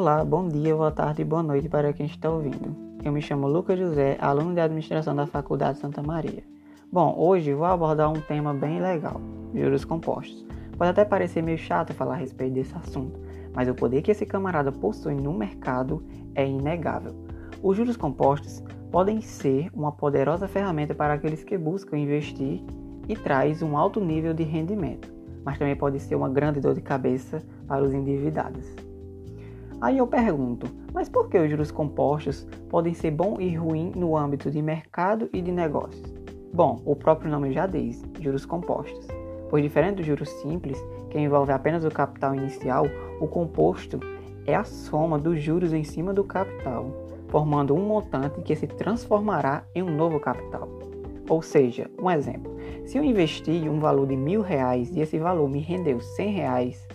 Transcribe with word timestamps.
Olá, 0.00 0.24
bom 0.24 0.48
dia, 0.48 0.74
boa 0.74 0.90
tarde 0.90 1.20
e 1.20 1.26
boa 1.26 1.42
noite 1.42 1.68
para 1.68 1.92
quem 1.92 2.06
está 2.06 2.30
ouvindo. 2.30 2.74
Eu 3.04 3.12
me 3.12 3.20
chamo 3.20 3.46
Lucas 3.46 3.78
José, 3.78 4.16
aluno 4.18 4.54
de 4.54 4.60
administração 4.60 5.14
da 5.14 5.26
Faculdade 5.26 5.76
Santa 5.76 6.02
Maria. 6.02 6.42
Bom, 6.90 7.14
hoje 7.18 7.52
vou 7.52 7.66
abordar 7.66 8.10
um 8.10 8.18
tema 8.18 8.54
bem 8.54 8.80
legal: 8.80 9.20
juros 9.54 9.84
compostos. 9.84 10.42
Pode 10.78 10.90
até 10.90 11.04
parecer 11.04 11.42
meio 11.42 11.58
chato 11.58 11.92
falar 11.92 12.14
a 12.14 12.16
respeito 12.16 12.54
desse 12.54 12.74
assunto, 12.78 13.20
mas 13.52 13.68
o 13.68 13.74
poder 13.74 14.00
que 14.00 14.10
esse 14.10 14.24
camarada 14.24 14.72
possui 14.72 15.14
no 15.16 15.34
mercado 15.34 16.02
é 16.34 16.48
inegável. 16.48 17.14
Os 17.62 17.76
juros 17.76 17.98
compostos 17.98 18.64
podem 18.90 19.20
ser 19.20 19.68
uma 19.74 19.92
poderosa 19.92 20.48
ferramenta 20.48 20.94
para 20.94 21.12
aqueles 21.12 21.44
que 21.44 21.58
buscam 21.58 21.98
investir 21.98 22.64
e 23.06 23.14
traz 23.14 23.60
um 23.60 23.76
alto 23.76 24.00
nível 24.00 24.32
de 24.32 24.44
rendimento, 24.44 25.12
mas 25.44 25.58
também 25.58 25.76
pode 25.76 26.00
ser 26.00 26.14
uma 26.14 26.30
grande 26.30 26.58
dor 26.58 26.72
de 26.72 26.80
cabeça 26.80 27.42
para 27.68 27.82
os 27.82 27.92
endividados. 27.92 28.89
Aí 29.80 29.96
eu 29.96 30.06
pergunto, 30.06 30.66
mas 30.92 31.08
por 31.08 31.30
que 31.30 31.38
os 31.38 31.48
juros 31.48 31.70
compostos 31.70 32.46
podem 32.68 32.92
ser 32.92 33.12
bom 33.12 33.40
e 33.40 33.54
ruim 33.54 33.92
no 33.96 34.14
âmbito 34.14 34.50
de 34.50 34.60
mercado 34.60 35.30
e 35.32 35.40
de 35.40 35.50
negócios? 35.50 36.12
Bom, 36.52 36.82
o 36.84 36.94
próprio 36.94 37.30
nome 37.30 37.50
já 37.52 37.66
diz, 37.66 38.04
juros 38.20 38.44
compostos. 38.44 39.08
Pois 39.48 39.62
diferente 39.62 39.96
dos 39.96 40.06
juros 40.06 40.28
simples, 40.28 40.78
que 41.08 41.18
envolve 41.18 41.50
apenas 41.50 41.82
o 41.84 41.90
capital 41.90 42.34
inicial, 42.34 42.84
o 43.20 43.26
composto 43.26 43.98
é 44.46 44.54
a 44.54 44.64
soma 44.64 45.18
dos 45.18 45.42
juros 45.42 45.72
em 45.72 45.82
cima 45.82 46.12
do 46.12 46.24
capital, 46.24 46.90
formando 47.28 47.74
um 47.74 47.80
montante 47.80 48.42
que 48.42 48.54
se 48.54 48.66
transformará 48.66 49.64
em 49.74 49.82
um 49.82 49.96
novo 49.96 50.20
capital. 50.20 50.68
Ou 51.26 51.40
seja, 51.40 51.90
um 51.98 52.10
exemplo, 52.10 52.54
se 52.84 52.98
eu 52.98 53.04
investi 53.04 53.68
um 53.68 53.80
valor 53.80 54.06
de 54.06 54.16
mil 54.16 54.42
reais 54.42 54.94
e 54.94 55.00
esse 55.00 55.18
valor 55.18 55.48
me 55.48 55.60
rendeu 55.60 56.00
cem 56.00 56.32
reais, 56.32 56.86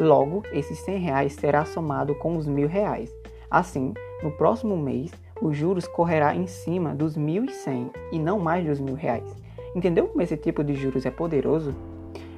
Logo, 0.00 0.42
esses 0.50 0.78
100 0.78 0.98
reais 0.98 1.34
será 1.34 1.66
somado 1.66 2.14
com 2.14 2.34
os 2.38 2.46
mil 2.46 2.66
reais. 2.66 3.14
Assim, 3.50 3.92
no 4.22 4.30
próximo 4.30 4.74
mês, 4.74 5.12
os 5.42 5.54
juros 5.54 5.86
correrá 5.86 6.34
em 6.34 6.46
cima 6.46 6.94
dos 6.94 7.18
1.100 7.18 7.90
e 8.10 8.18
não 8.18 8.38
mais 8.38 8.66
dos 8.66 8.80
mil 8.80 8.94
reais. 8.94 9.36
Entendeu 9.76 10.08
como 10.08 10.22
esse 10.22 10.38
tipo 10.38 10.64
de 10.64 10.74
juros 10.74 11.04
é 11.04 11.10
poderoso? 11.10 11.74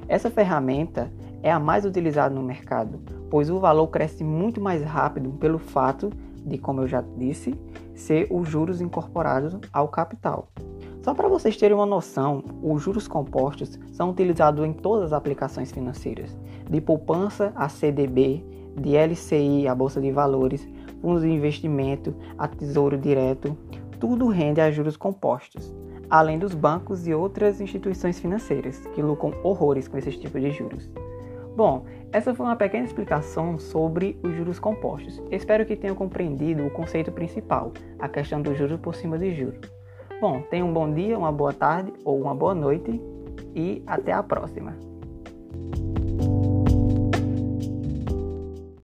Essa 0.09 0.29
ferramenta 0.29 1.09
é 1.41 1.49
a 1.49 1.57
mais 1.57 1.85
utilizada 1.85 2.35
no 2.35 2.43
mercado, 2.43 2.99
pois 3.29 3.49
o 3.49 3.59
valor 3.59 3.87
cresce 3.87 4.25
muito 4.25 4.59
mais 4.59 4.83
rápido 4.83 5.31
pelo 5.31 5.57
fato 5.57 6.09
de, 6.45 6.57
como 6.57 6.81
eu 6.81 6.87
já 6.89 7.01
disse, 7.17 7.57
ser 7.95 8.27
os 8.29 8.49
juros 8.49 8.81
incorporados 8.81 9.57
ao 9.71 9.87
capital. 9.87 10.49
Só 11.03 11.13
para 11.13 11.27
vocês 11.27 11.57
terem 11.57 11.75
uma 11.75 11.85
noção, 11.85 12.41
os 12.63 12.81
juros 12.81 13.09
compostos 13.09 13.77
são 13.91 14.11
utilizados 14.11 14.65
em 14.65 14.71
todas 14.71 15.07
as 15.07 15.13
aplicações 15.13 15.69
financeiras, 15.69 16.39
de 16.69 16.79
poupança 16.79 17.51
a 17.57 17.67
CDB, 17.67 18.41
de 18.79 18.95
LCI 18.95 19.67
a 19.67 19.75
Bolsa 19.75 19.99
de 19.99 20.11
Valores, 20.13 20.65
fundos 21.01 21.23
de 21.23 21.29
investimento 21.29 22.15
a 22.37 22.47
Tesouro 22.47 22.97
Direto, 22.97 23.57
tudo 23.99 24.29
rende 24.29 24.61
a 24.61 24.71
juros 24.71 24.95
compostos, 24.95 25.75
além 26.09 26.39
dos 26.39 26.53
bancos 26.53 27.05
e 27.05 27.13
outras 27.13 27.59
instituições 27.59 28.17
financeiras 28.17 28.79
que 28.95 29.01
lucram 29.01 29.33
horrores 29.43 29.89
com 29.89 29.97
esses 29.97 30.17
tipos 30.17 30.41
de 30.41 30.51
juros. 30.51 30.89
Bom, 31.53 31.83
essa 32.13 32.33
foi 32.33 32.45
uma 32.45 32.55
pequena 32.55 32.85
explicação 32.85 33.59
sobre 33.59 34.17
os 34.23 34.33
juros 34.33 34.57
compostos. 34.57 35.21
Espero 35.29 35.65
que 35.65 35.75
tenham 35.75 35.97
compreendido 35.97 36.65
o 36.65 36.71
conceito 36.71 37.11
principal, 37.11 37.73
a 37.99 38.07
questão 38.07 38.41
do 38.41 38.55
juros 38.55 38.79
por 38.79 38.95
cima 38.95 39.17
de 39.19 39.35
juros. 39.35 39.82
Bom, 40.23 40.41
tenha 40.49 40.63
um 40.63 40.71
bom 40.71 40.89
dia, 40.89 41.19
uma 41.19 41.33
boa 41.33 41.51
tarde 41.51 41.91
ou 42.05 42.17
uma 42.17 42.33
boa 42.33 42.55
noite 42.55 42.97
e 43.53 43.83
até 43.85 44.13
a 44.13 44.23
próxima. 44.23 44.73